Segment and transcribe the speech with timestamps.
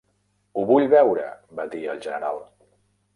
[0.53, 1.25] "Ho vull veure",
[1.59, 2.41] va dir el general.